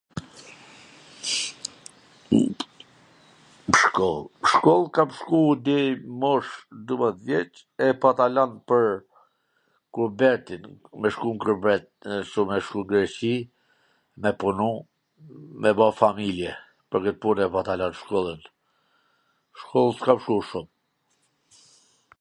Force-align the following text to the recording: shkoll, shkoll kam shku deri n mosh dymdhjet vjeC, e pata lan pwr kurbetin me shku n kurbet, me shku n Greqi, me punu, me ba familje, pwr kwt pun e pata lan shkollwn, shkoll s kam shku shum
shkoll, 3.79 4.21
shkoll 4.51 4.83
kam 4.95 5.09
shku 5.19 5.39
deri 5.65 5.91
n 5.97 6.15
mosh 6.23 6.53
dymdhjet 6.85 7.21
vjeC, 7.27 7.51
e 7.87 7.89
pata 8.05 8.25
lan 8.37 8.51
pwr 8.71 8.87
kurbetin 9.97 10.63
me 11.03 11.07
shku 11.17 11.29
n 11.35 11.43
kurbet, 11.45 11.85
me 12.47 12.57
shku 12.65 12.79
n 12.85 12.89
Greqi, 12.95 13.31
me 14.23 14.29
punu, 14.45 14.73
me 15.63 15.69
ba 15.81 15.87
familje, 15.99 16.51
pwr 16.89 16.99
kwt 17.07 17.17
pun 17.27 17.37
e 17.45 17.51
pata 17.57 17.73
lan 17.83 17.93
shkollwn, 18.01 18.41
shkoll 19.63 19.91
s 19.99 20.05
kam 20.09 20.19
shku 20.25 20.37
shum 20.53 20.67